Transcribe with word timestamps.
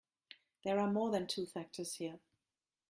There 0.63 0.79
are 0.79 0.91
more 0.91 1.11
than 1.11 1.27
two 1.27 1.45
factors 1.45 1.93
here. 1.97 2.17